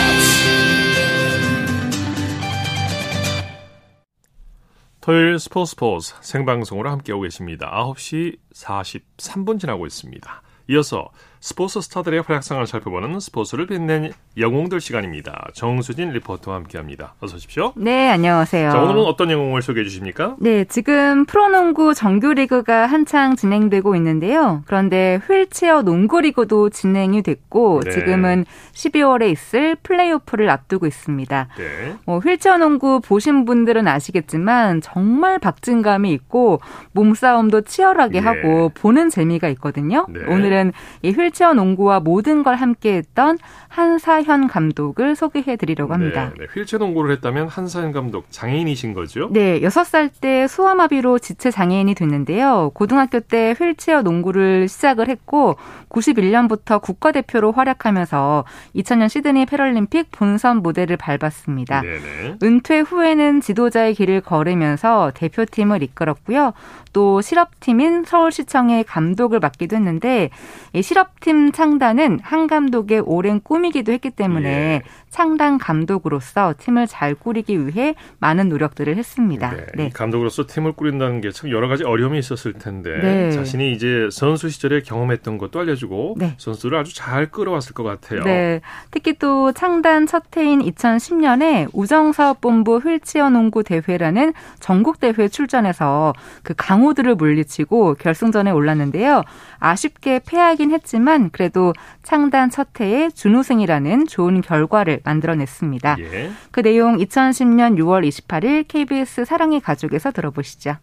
[5.01, 7.71] 토요일 스포츠 스포츠 생방송으로 함께하고 계십니다.
[7.73, 10.43] 9시 43분 지나고 있습니다.
[10.69, 11.09] 이어서
[11.43, 15.47] 스포츠 스타들의 활약상을 살펴보는 스포츠를 빛낸 영웅들 시간입니다.
[15.55, 17.15] 정수진 리포터와 함께합니다.
[17.19, 17.73] 어서 오십시오.
[17.75, 18.69] 네, 안녕하세요.
[18.69, 20.35] 자, 오늘은 어떤 영웅을 소개해 주십니까?
[20.39, 24.61] 네, 지금 프로농구 정규리그가 한창 진행되고 있는데요.
[24.67, 27.89] 그런데 휠체어 농구리그도 진행이 됐고 네.
[27.89, 31.47] 지금은 12월에 있을 플레이오프를 앞두고 있습니다.
[31.57, 31.95] 네.
[32.05, 38.21] 어, 휠체어 농구 보신 분들은 아시겠지만 정말 박진감이 있고 몸싸움도 치열하게 예.
[38.21, 40.05] 하고 보는 재미가 있거든요.
[40.07, 40.19] 네.
[40.27, 46.31] 오늘은 이 휠체어 농구와 모든 걸 함께했던 한사현 감독을 소개해 드리려고 합니다.
[46.37, 46.53] 네, 네.
[46.53, 49.29] 휠체어 농구를 했다면 한사현 감독 장애인이신 거죠?
[49.31, 52.71] 네, 6살 때 수화마비로 지체 장애인이 됐는데요.
[52.73, 55.55] 고등학교 때 휠체어 농구를 시작을 했고
[55.89, 58.43] 91년부터 국가대표로 활약하면서
[58.75, 61.81] 2000년 시드니 패럴림픽 본선 무대를 밟았습니다.
[61.81, 62.37] 네네.
[62.43, 66.53] 은퇴 후에는 지도자의 길을 걸으면서 대표팀을 이끌었고요.
[66.93, 70.29] 또 실업팀인 서울시청의 감독을 맡기도 했는데
[70.73, 74.81] 이 실업 팀 창단은 한 감독의 오랜 꿈이기도 했기 때문에 예.
[75.09, 79.51] 창단 감독으로서 팀을 잘 꾸리기 위해 많은 노력들을 했습니다.
[79.51, 79.85] 네, 네.
[79.87, 83.31] 이 감독으로서 팀을 꾸린다는 게 참 여러 가지 어려움이 있었을 텐데 네.
[83.31, 86.35] 자신이 이제 선수 시절에 경험했던 것도 알려주고 네.
[86.37, 88.23] 선수를 아주 잘 끌어왔을 것 같아요.
[88.23, 88.61] 네.
[88.91, 97.15] 특히 또 창단 첫 해인 2010년에 우정사업본부 휠체어 농구 대회라는 전국 대회에 출전해서 그 강호들을
[97.15, 99.23] 물리치고 결승전에 올랐는데요.
[99.59, 105.97] 아쉽게 패하긴 했지만 그래도 창단 첫 해에 준우승이라는 좋은 결과를 만들어냈습니다.
[105.99, 106.31] 예.
[106.51, 110.77] 그 내용 2010년 6월 28일 KBS 사랑의 가족에서 들어보시죠.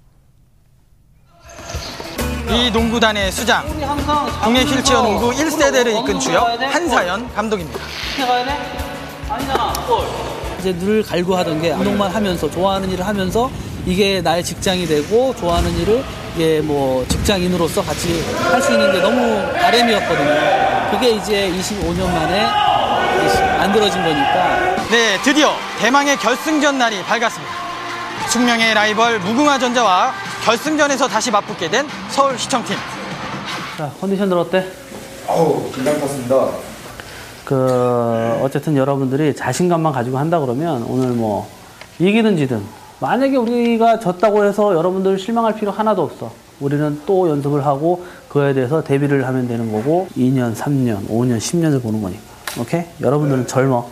[2.51, 3.67] 이 농구단의 수장,
[4.43, 7.79] 국내 휠체어 농구 1세대를 이끈 주역 한사연 감독입니다.
[10.61, 13.51] 이제 늘 갈구하던 게 운동만 하면서 좋아하는 일을 하면서
[13.87, 19.41] 이게 나의 직장이 되고 좋아하는 일을 이게 뭐 직장인으로서 같이 할 수 있는 게 너무
[19.53, 20.91] 바램이었거든요.
[20.91, 22.47] 그게 이제 25년 만에
[23.59, 27.55] 만들어진 거니까 네, 드디어 대망의 결승전 날이 밝았습니다.
[28.31, 30.13] 숙명의 라이벌 무궁화전자와
[30.45, 32.77] 결승전에서 다시 맞붙게 된 서울시청팀.
[33.77, 34.67] 자 컨디션들 어때?
[35.27, 36.35] 어우, 긴장 탔습니다.
[37.49, 41.49] 그 어쨌든 여러분들이 자신감만 가지고 한다 그러면 오늘 뭐
[41.99, 42.63] 이기든 지든
[43.01, 46.31] 만약에 우리가 졌다고 해서 여러분들 실망할 필요 하나도 없어.
[46.61, 52.03] 우리는 또 연습을 하고 그에 대해서 대비를 하면 되는 거고 2년, 3년, 5년, 10년을 보는
[52.03, 52.21] 거니까.
[52.61, 52.85] 오케이?
[53.01, 53.89] 여러분들은 젊어.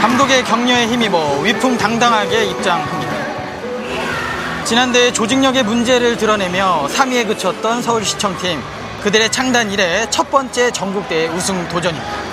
[0.00, 3.10] 감독의 격려에 힘입어 위풍당당하게 입장합니다.
[4.64, 8.79] 지난대 조직력의 문제를 드러내며 3위에 그쳤던 서울시청팀.
[9.02, 12.30] 그들의 창단 이래 첫 번째 전국대회 우승 도전입니다.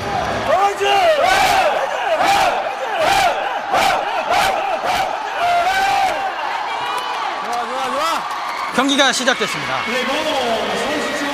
[8.75, 9.80] 경기가 시작됐습니다.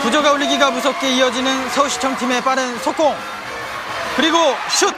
[0.04, 3.16] 부저가 울리기가 무섭게 이어지는 서울시청팀의 빠른 속공
[4.16, 4.38] 그리고
[4.70, 4.94] 슛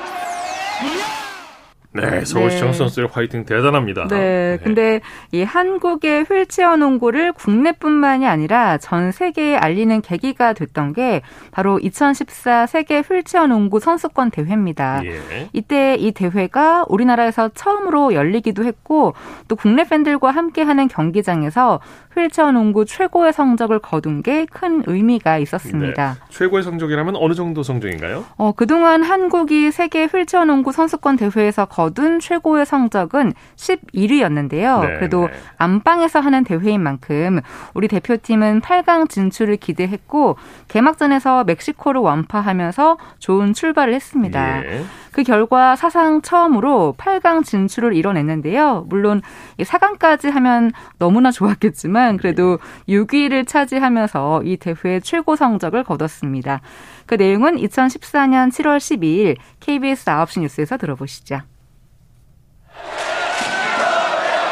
[1.95, 2.73] 네, 서울시청 네.
[2.73, 4.07] 선수의 화이팅 대단합니다.
[4.09, 4.99] 네, 근데
[5.31, 12.99] 이 한국의 휠체어 농구를 국내뿐만이 아니라 전 세계에 알리는 계기가 됐던 게 바로 2014 세계
[12.99, 15.05] 휠체어 농구 선수권 대회입니다.
[15.05, 15.49] 예.
[15.53, 19.13] 이때 이 대회가 우리나라에서 처음으로 열리기도 했고
[19.47, 21.79] 또 국내 팬들과 함께하는 경기장에서
[22.15, 26.13] 휠체어 농구 최고의 성적을 거둔 게 큰 의미가 있었습니다.
[26.13, 26.19] 네.
[26.29, 28.23] 최고의 성적이라면 어느 정도 성적인가요?
[28.37, 34.81] 어, 그동안 한국이 세계 휠체어 농구 선수권 대회에서 거둔 최고의 성적은 11위였는데요.
[34.81, 35.33] 네, 그래도 네.
[35.57, 37.39] 안방에서 하는 대회인 만큼
[37.73, 44.63] 우리 대표팀은 8강 진출을 기대했고 개막전에서 멕시코를 완파하면서 좋은 출발을 했습니다.
[44.65, 44.83] 예.
[45.11, 48.85] 그 결과 사상 처음으로 8강 진출을 이뤄냈는데요.
[48.89, 49.21] 물론
[49.59, 56.61] 4강까지 하면 너무나 좋았겠지만 그래도 6위를 차지하면서 이 대회 최고 성적을 거뒀습니다.
[57.05, 61.41] 그 내용은 2014년 7월 12일 KBS 9시 뉴스에서 들어보시죠.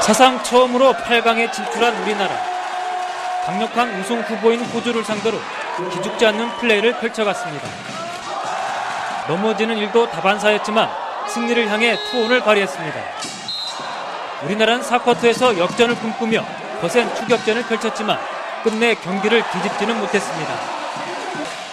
[0.01, 2.33] 사상 처음으로 8강에 진출한 우리나라.
[3.45, 5.37] 강력한 우승 후보인 호주를 상대로
[5.91, 7.67] 기죽지 않는 플레이를 펼쳐갔습니다.
[9.27, 10.89] 넘어지는 일도 다반사였지만
[11.27, 12.99] 승리를 향해 투혼을 발휘했습니다.
[14.43, 16.45] 우리나라는 4쿼터에서 역전을 꿈꾸며
[16.83, 18.19] 거센 추격전을 펼쳤지만
[18.61, 20.53] 끝내 경기를 뒤집지는 못했습니다.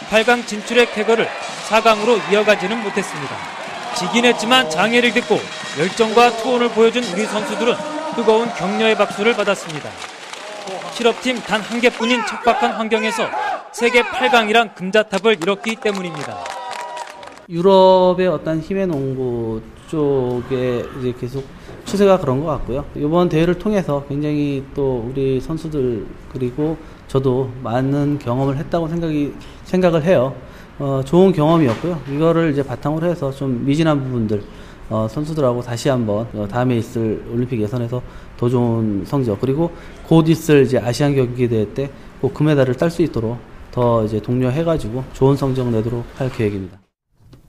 [0.08, 1.28] 8강 진출의 쾌거를
[1.68, 3.36] 4강으로 이어가지는 못했습니다.
[3.96, 5.40] 지긴 했지만 장애를 딛고
[5.80, 7.74] 열정과 투혼을 보여준 우리 선수들은
[8.14, 9.90] 뜨거운 격려의 박수를 받았습니다.
[10.92, 13.28] 실업팀 단 한 개뿐인 척박한 환경에서
[13.72, 16.44] 세계 8강이란 금자탑을 이뤘기 때문입니다.
[17.48, 21.44] 유럽의 어떤 힘의 농구 쪽에 이제 계속
[21.90, 22.84] 추세가 그런 것 같고요.
[22.94, 26.76] 이번 대회를 통해서 굉장히 또 우리 선수들 그리고
[27.08, 30.34] 저도 많은 경험을 했다고 생각이 생각을 해요.
[30.78, 32.00] 어, 좋은 경험이었고요.
[32.14, 34.42] 이거를 이제 바탕으로 해서 좀 미진한 부분들
[34.88, 38.00] 어, 선수들하고 다시 한번 어, 다음에 있을 올림픽 예선에서
[38.36, 39.70] 더 좋은 성적 그리고
[40.06, 43.38] 곧 있을 이제 아시안 경기 대회 때 꼭 금메달을 딸 수 있도록
[43.72, 46.78] 더 이제 독려해가지고 좋은 성적 내도록 할 계획입니다.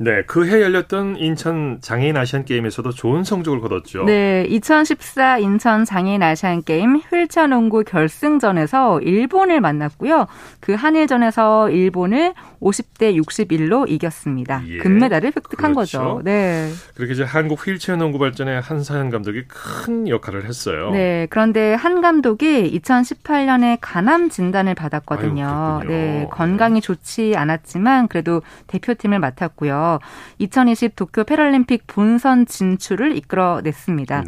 [0.03, 4.03] 네, 그해 열렸던 인천 장애인 아시안 게임에서도 좋은 성적을 거뒀죠.
[4.05, 10.25] 네, 2014 인천 장애인 아시안 게임 휠체어 농구 결승전에서 일본을 만났고요.
[10.59, 14.63] 그 한일전에서 일본을 50대 61로 이겼습니다.
[14.67, 15.99] 예, 금메달을 획득한 그렇죠.
[15.99, 16.21] 거죠.
[16.23, 16.71] 네.
[16.95, 20.89] 그렇게 이제 한국 휠체어 농구 발전에 한사현 감독이 큰 역할을 했어요.
[20.91, 25.79] 네, 그런데 한 감독이 2018년에 간암 진단을 받았거든요.
[25.81, 25.87] 아유.
[25.87, 29.90] 네, 건강이 좋지 않았지만 그래도 대표팀을 맡았고요.
[29.91, 29.99] 하면서
[30.37, 34.23] 2020 도쿄 패럴림픽 본선 진출을 이끌어냈습니다.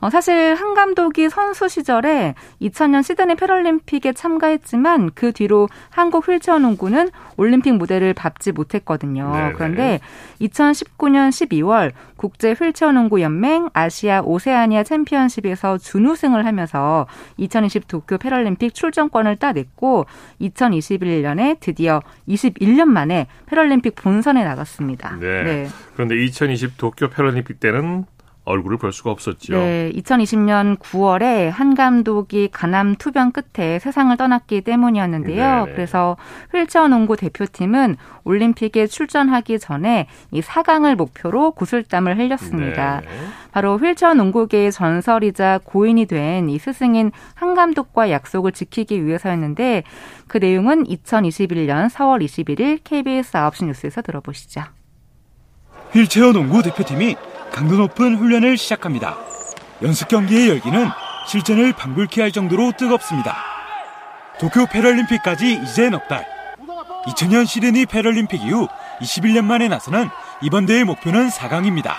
[0.00, 7.10] 어, 사실 한 감독이 선수 시절에 2000년 시드니 패럴림픽에 참가했지만 그 뒤로 한국 휠체어 농구는
[7.36, 9.30] 올림픽 무대를 밟지 못했거든요.
[9.32, 9.52] 네네.
[9.54, 10.00] 그런데
[10.40, 19.36] 2019년 12월 국제 휠체어 농구 연맹 아시아 오세아니아 챔피언십에서 준우승을 하면서 2020 도쿄 패럴림픽 출전권을
[19.36, 20.06] 따냈고
[20.40, 24.97] 2021년에 드디어 21년 만에 패럴림픽 본선에 나갔습니다.
[25.20, 25.68] 네.
[25.94, 28.04] 그런데 2020 도쿄 패럴림픽 때는
[28.48, 29.58] 얼굴을 볼 수가 없었죠.
[29.58, 35.64] 네, 2020년 9월에 한 감독이 간암 투병 끝에 세상을 떠났기 때문이었는데요.
[35.64, 35.72] 네네.
[35.72, 36.16] 그래서
[36.52, 43.02] 휠체어 농구 대표팀은 올림픽에 출전하기 전에 이 4강을 목표로 구슬땀을 흘렸습니다.
[43.02, 43.08] 네.
[43.52, 49.82] 바로 휠체어 농구계의 전설이자 고인이 된 이 스승인 한 감독과 약속을 지키기 위해서였는데
[50.26, 54.62] 그 내용은 2021년 4월 21일 KBS 9시 뉴스에서 들어보시죠.
[55.94, 57.16] 휠체어 농구 대표팀이
[57.52, 59.16] 강도 높은 훈련을 시작합니다.
[59.82, 60.88] 연습 경기의 열기는
[61.26, 63.36] 실전을 방불케 할 정도로 뜨겁습니다.
[64.38, 66.26] 도쿄 패럴림픽까지 이제 넉 달.
[67.06, 68.68] 2000년 시드니 패럴림픽 이후
[69.00, 70.08] 21년 만에 나서는
[70.42, 71.92] 이번 대회 목표는 4강입니다.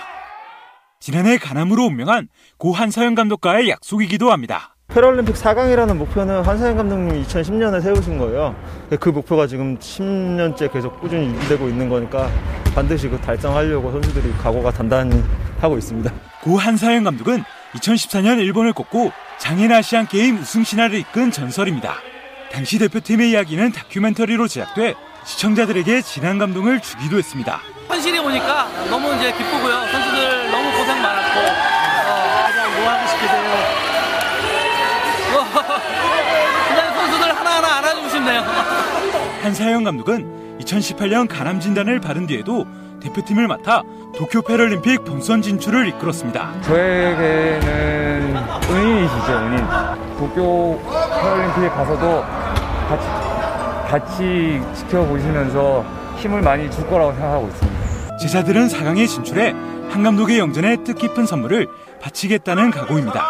[1.00, 4.76] 지난해 가남으로 운명한 고 한서영 감독과의 약속이기도 합니다.
[4.92, 8.56] 패럴림픽 4강이라는 목표는 한사영 감독님이 2010년에 세우신 거예요.
[8.98, 12.28] 그 목표가 지금 10년째 계속 꾸준히 유지되고 있는 거니까
[12.74, 15.22] 반드시 그 달성하려고 선수들이 각오가 단단히
[15.60, 16.12] 하고 있습니다.
[16.42, 21.94] 고 한사영 감독은 2014년 일본을 꺾고 장인 아시안 게임 우승 신화를 이끈 전설입니다.
[22.50, 27.60] 당시 대표팀의 이야기는 다큐멘터리로 제작돼 시청자들에게 진한 감동을 주기도 했습니다.
[27.86, 29.86] 현실이 오니까 너무 이제 기쁘고요.
[29.92, 33.79] 선수들 너무 고생 많았고 어, 가장 뭐 하고 싶으세요?
[38.20, 38.42] 싶네요.
[39.42, 42.66] 한사영 감독은 2018년 가남 진단을 받은 뒤에도
[43.00, 43.82] 대표팀을 맡아
[44.16, 46.60] 도쿄 패럴림픽 본선 진출을 이끌었습니다.
[46.60, 48.36] 저에게는
[48.70, 49.66] 은인이시죠, 은인.
[50.18, 50.80] 도쿄
[51.22, 52.24] 패럴림픽에 가서도
[52.88, 53.08] 같이,
[53.90, 55.84] 같이 지켜보시면서
[56.18, 58.16] 힘을 많이 줄 거라고 생각하고 있습니다.
[58.18, 59.54] 제자들은 4강에 진출해
[59.90, 61.66] 한 감독의 영전에 뜻깊은 선물을
[62.02, 63.26] 바치겠다는 각오입니다.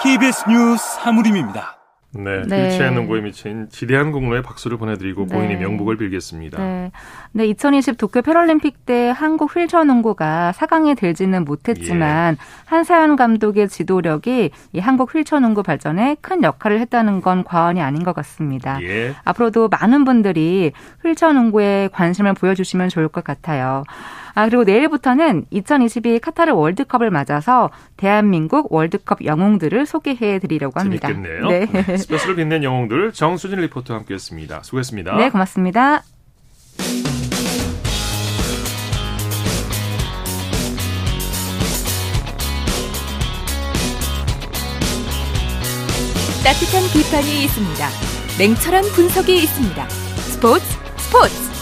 [0.00, 1.73] KBS 뉴스 하무림입니다.
[2.16, 2.70] 네, 네.
[2.70, 5.34] 휠체어 농구에 미친 지대한 공로에 박수를 보내드리고 네.
[5.34, 6.58] 고인의 명복을 빌겠습니다.
[6.58, 6.92] 네.
[7.32, 14.78] 네, 2020 도쿄 패럴림픽 때 한국 휠체어 농구가 4강에 들지는 못했지만 한사연 감독의 지도력이 이
[14.78, 18.80] 한국 휠체어 농구 발전에 큰 역할을 했다는 건 과언이 아닌 것 같습니다.
[18.82, 19.14] 예.
[19.24, 20.72] 앞으로도 많은 분들이
[21.04, 23.84] 휠체어 농구에 관심을 보여주시면 좋을 것 같아요.
[24.34, 31.08] 아, 그리고 내일부터는 2022 카타르 월드컵을 맞아서 대한민국 월드컵 영웅들을 소개해 드리려고 합니다.
[31.08, 31.48] 재밌겠네요.
[31.48, 31.66] 네.
[31.96, 34.62] 스페셜을 빛낸 영웅들 정수진 리포터와 함께 했습니다.
[34.62, 35.16] 수고했습니다.
[35.16, 36.02] 네, 고맙습니다.
[46.42, 47.88] 따뜻한 비판이 있습니다.
[48.38, 49.88] 냉철한 분석이 있습니다.
[49.88, 50.66] 스포츠
[50.98, 51.53] 스포츠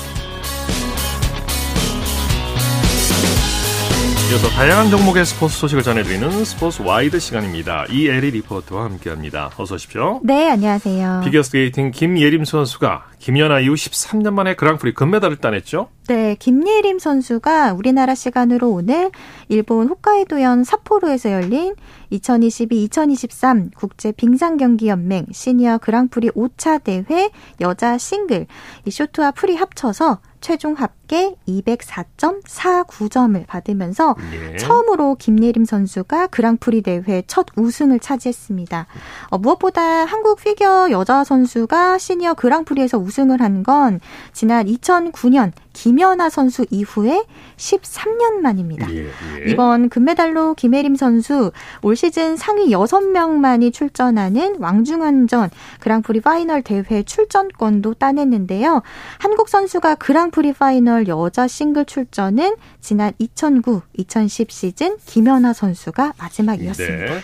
[4.32, 7.84] 이어서 다양한 종목의 스포츠 소식을 전해드리는 스포츠 와이드 시간입니다.
[7.90, 9.50] 이에리 리포터와 함께합니다.
[9.58, 10.20] 어서 오십시오.
[10.24, 11.20] 네, 안녕하세요.
[11.22, 15.90] 피겨스케이팅 김예림 선수가 김연아 이후 13년 만에 그랑프리 금메달을 따냈죠.
[16.08, 19.10] 네, 김예림 선수가 우리나라 시간으로 오늘
[19.50, 21.74] 일본 홋카이도현 삿포로에서 열린
[22.12, 27.28] 2022-2023 국제 빙상 경기 연맹 시니어 그랑프리 5차 대회
[27.60, 28.46] 여자 싱글
[28.86, 34.16] 이 쇼트와 프리 합쳐서 최종 합계 204.49점을 받으면서
[34.52, 34.56] 예.
[34.56, 38.86] 처음으로 김예림 선수가 그랑프리 대회 첫 우승을 차지했습니다.
[39.30, 44.00] 어, 무엇보다 한국 피겨 여자 선수가 시니어 그랑프리에서 우승을 한 건
[44.32, 47.22] 지난 2009년 김연아 선수 이후에
[47.56, 48.92] 13년 만입니다.
[48.92, 49.06] 예,
[49.46, 51.52] 이번 금메달로 김예림 선수
[51.82, 58.82] 올 시즌 상위 6명만이 출전하는 왕중왕전 그랑프리 파이널 대회 출전권도 따냈는데요.
[59.18, 67.14] 한국 선수가 그랑 프리 파이널 여자 싱글 출전은 지난 2009-2010 시즌 김연아 선수가 마지막이었습니다.
[67.14, 67.20] 네.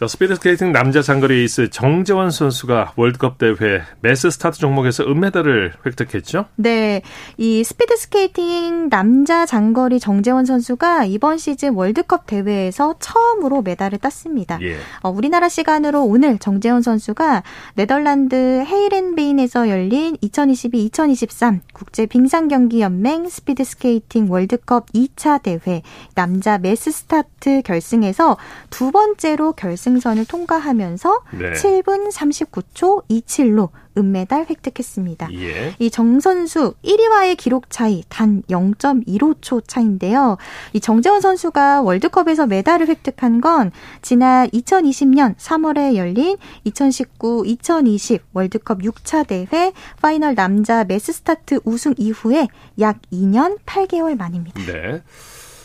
[0.00, 6.46] 자, 스피드 스케이팅 남자 장거리 에이스 정재원 선수가 월드컵 대회 매스 스타트 종목에서 은메달을 획득했죠.
[6.56, 7.02] 네,
[7.36, 14.58] 이 스피드 스케이팅 남자 장거리 정재원 선수가 이번 시즌 월드컵 대회에서 처음으로 메달을 땄습니다.
[14.62, 14.78] 예.
[15.02, 17.42] 어, 우리나라 시간으로 오늘 정재원 선수가
[17.74, 25.82] 네덜란드 헤이렌베인에서 열린 2022-2023 국제 빙상 경기 연맹 스피드 스케이팅 월드컵 2차 대회
[26.14, 28.38] 남자 매스 스타트 결승에서
[28.70, 31.52] 두 번째로 결승 결승선을 통과하면서 네.
[31.52, 35.32] 7분 39초 27로 은메달 획득했습니다.
[35.34, 35.74] 예.
[35.78, 40.36] 이 정 선수 1위와의 기록 차이 단 0.15초 차인데요.
[40.72, 49.26] 이 정재원 선수가 월드컵에서 메달을 획득한 건 지난 2020년 3월에 열린 2019, 2020 월드컵 6차
[49.26, 52.46] 대회 파이널 남자 매스스타트 우승 이후에
[52.78, 54.60] 약 2년 8개월 만입니다.
[54.66, 55.02] 네.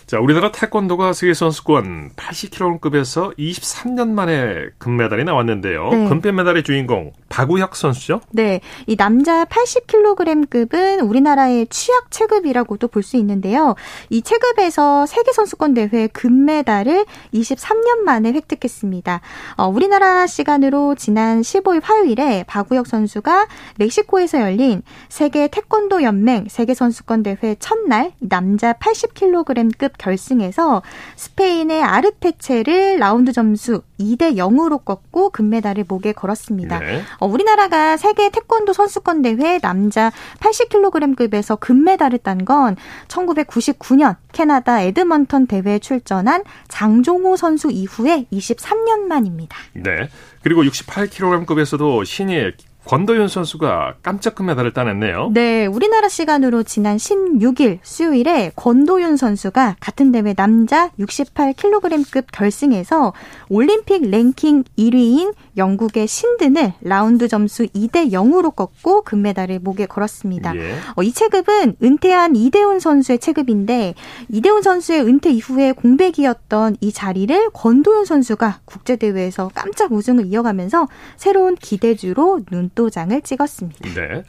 [0.06, 5.89] 자, 우리나라 태권도가 세계선수권 80kg급에서 23년 만에 금메달이 나왔는데요.
[5.89, 6.10] 네.
[6.10, 8.21] 금빛 메달의 주인공 박우혁 선수죠?
[8.31, 13.75] 네, 이 남자 80kg급은 우리나라의 취약 체급이라고도 볼 수 있는데요.
[14.09, 19.21] 이 체급에서 세계 선수권 대회 금메달을 23년 만에 획득했습니다.
[19.57, 27.21] 어, 우리나라 시간으로 지난 15일 화요일에 박우혁 선수가 멕시코에서 열린 세계 태권도 연맹 세계 선수권
[27.21, 30.81] 대회 첫날 남자 80kg급 결승에서
[31.15, 36.79] 스페인의 아르테체를 라운드 점수 2대 0으로 꺾고 금메달을 목에 걸었습니다.
[36.79, 37.01] 네.
[37.26, 42.76] 어, 우리나라가 세계 태권도 선수권 대회 남자 80kg급에서 금메달을 딴 건
[43.07, 49.57] 1999년 캐나다 에드먼턴 대회에 출전한 장종호 선수 이후에 23년 만입니다.
[49.73, 50.09] 네.
[50.43, 52.51] 그리고 68kg급에서도 신예
[52.86, 55.31] 권도윤 선수가 깜짝 금메달을 따냈네요.
[55.33, 63.13] 네, 우리나라 시간으로 지난 16일 수요일에 권도윤 선수가 같은 대회 남자 68kg급 결승에서
[63.49, 70.55] 올림픽 랭킹 1위인 영국의 신든을 라운드 점수 2대 0으로 꺾고 금메달을 목에 걸었습니다.
[70.55, 70.75] 예.
[70.95, 73.95] 어, 이 체급은 은퇴한 이대훈 선수의 체급인데
[74.29, 82.41] 이대훈 선수의 은퇴 이후에 공백이었던 이 자리를 권도윤 선수가 국제대회에서 깜짝 우승을 이어가면서 새로운 기대주로
[82.51, 83.93] 눈 도장을 찍었습니다.
[83.93, 84.23] 네.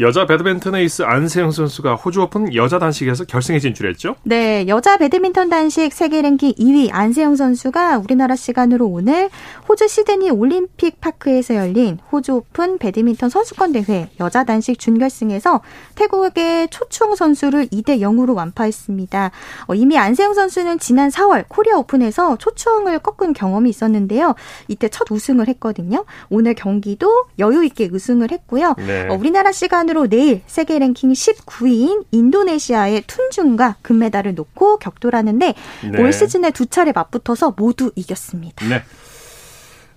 [0.00, 4.16] 여자 배드민턴 에이스 안세영 선수가 호주 오픈 여자 단식에서 결승에 진출했죠?
[4.22, 9.28] 네, 여자 배드민턴 단식 세계 랭킹 2위 안세영 선수가 우리나라 시간으로 오늘
[9.68, 15.60] 호주 시드니 올림픽 파크에서 열린 호주 오픈 배드민턴 선수권 대회 여자 단식 준결승에서
[15.96, 19.30] 태국의 초추웡 선수를 2대 0으로 완파했습니다.
[19.66, 24.34] 어, 이미 안세영 선수는 지난 4월 코리아 오픈에서 초추웡을 꺾은 경험이 있었는데요.
[24.66, 26.06] 이때 첫 우승을 했거든요.
[26.30, 28.76] 오늘 경기도 여유 있게 우승을 했고요.
[28.78, 29.06] 네.
[29.08, 35.54] 어, 우리나라 시간 으로 내일 세계 랭킹 19위인 인도네시아의 툰중과 금메달을 놓고 격돌하는데
[35.90, 36.00] 네.
[36.00, 38.66] 올 시즌에 두 차례 맞붙어서 모두 이겼습니다.
[38.68, 38.82] 네.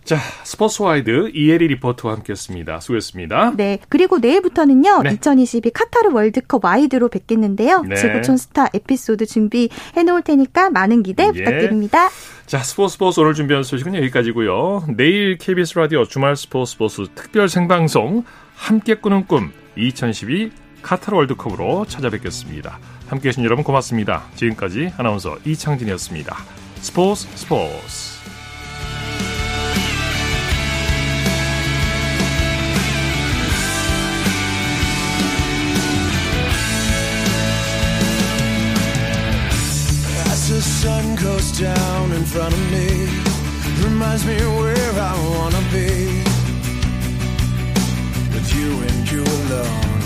[0.04, 2.80] 자, 스포츠와이드 이혜리 리포터와 함께했습니다.
[2.82, 3.54] 수고했습니다.
[3.56, 5.12] 네, 그리고 내일부터는요, 네.
[5.14, 7.84] 2022 카타르 월드컵 와이드로 뵙겠는데요.
[7.84, 7.96] 네.
[7.96, 9.70] 지구촌 스타 에피소드 준비해
[10.06, 11.32] 놓을 테니까 많은 기대 예.
[11.32, 12.10] 부탁드립니다.
[12.48, 14.88] 자, 스포츠 스포츠 오늘 준비한 소식은 여기까지고요.
[14.98, 18.26] 내일 KBS 라디오 주말 스포츠 스포츠 특별 생방송
[18.56, 20.52] 함께 꾸는 꿈 2012
[20.82, 22.80] 카타르 월드컵으로 찾아뵙겠습니다.
[23.08, 24.24] 함께 해주신 여러분 고맙습니다.
[24.36, 26.36] 지금까지 아나운서 이창진이었습니다.
[26.82, 28.24] 스포츠 스포츠
[40.84, 43.08] sun goes down in front of me,
[43.84, 44.83] reminds me where
[49.54, 50.04] alone.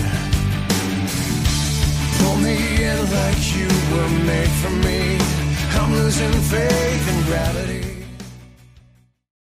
[2.20, 5.18] Pull me in like you were made for me.
[5.80, 7.18] I'm losing faith in